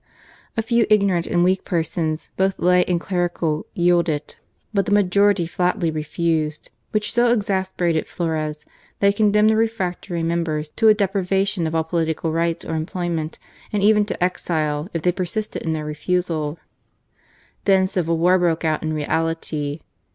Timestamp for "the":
4.87-4.91, 9.51-9.55